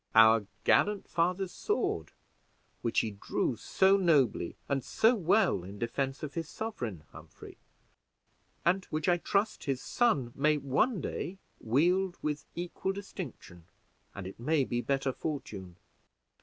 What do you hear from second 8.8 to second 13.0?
which I trust his son may one day wield with equal